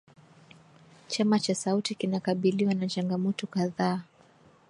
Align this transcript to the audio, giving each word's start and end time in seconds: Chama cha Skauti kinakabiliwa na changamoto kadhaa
Chama 1.07 1.39
cha 1.39 1.55
Skauti 1.55 1.95
kinakabiliwa 1.95 2.73
na 2.73 2.87
changamoto 2.87 3.47
kadhaa 3.47 4.01